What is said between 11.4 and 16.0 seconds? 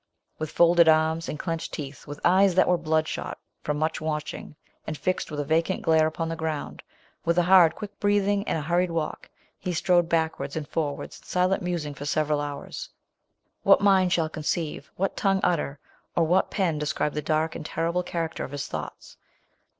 musing for several hours. What mind shallcon* ceive, what tongue utter,